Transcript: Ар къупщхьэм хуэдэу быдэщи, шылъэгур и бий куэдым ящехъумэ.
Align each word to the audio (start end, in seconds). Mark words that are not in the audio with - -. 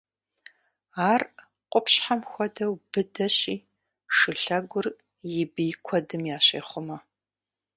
Ар 1.11 1.21
къупщхьэм 1.71 2.21
хуэдэу 2.31 2.73
быдэщи, 2.91 3.55
шылъэгур 4.15 4.87
и 5.39 5.43
бий 5.53 5.73
куэдым 5.85 6.23
ящехъумэ. 6.37 6.97